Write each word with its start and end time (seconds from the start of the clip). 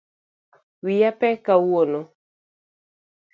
Wiya 0.83 1.09
pek 1.19 1.37
kawuono 1.45 1.99